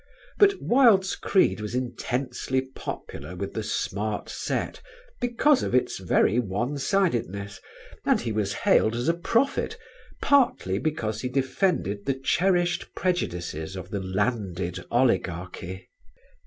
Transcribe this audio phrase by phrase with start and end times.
[0.39, 4.81] But Wilde's creed was intensely popular with the "Smart Set"
[5.19, 7.61] because of its very one sidedness,
[8.03, 9.77] and he was hailed as a prophet
[10.19, 15.87] partly because he defended the cherished prejudices of the "landed" oligarchy.